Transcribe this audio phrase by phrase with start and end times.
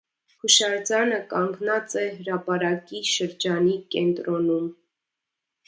[0.43, 4.69] Հուշարձանը կանգնած է հրապարակի շրջանի կենտրոնում։